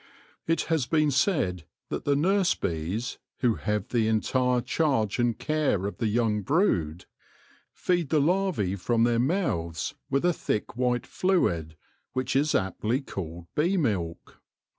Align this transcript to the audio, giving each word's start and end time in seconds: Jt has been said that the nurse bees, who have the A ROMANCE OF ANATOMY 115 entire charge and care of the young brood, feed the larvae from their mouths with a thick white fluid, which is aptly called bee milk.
Jt 0.49 0.63
has 0.63 0.87
been 0.87 1.11
said 1.11 1.63
that 1.89 2.05
the 2.05 2.15
nurse 2.15 2.55
bees, 2.55 3.19
who 3.41 3.53
have 3.53 3.89
the 3.89 4.07
A 4.07 4.09
ROMANCE 4.09 4.29
OF 4.31 4.35
ANATOMY 4.35 4.47
115 4.83 4.85
entire 4.87 4.87
charge 4.87 5.19
and 5.19 5.37
care 5.37 5.85
of 5.85 5.97
the 5.99 6.07
young 6.07 6.41
brood, 6.41 7.05
feed 7.71 8.09
the 8.09 8.19
larvae 8.19 8.75
from 8.75 9.03
their 9.03 9.19
mouths 9.19 9.93
with 10.09 10.25
a 10.25 10.33
thick 10.33 10.75
white 10.75 11.05
fluid, 11.05 11.77
which 12.13 12.35
is 12.35 12.55
aptly 12.55 13.01
called 13.01 13.45
bee 13.53 13.77
milk. 13.77 14.39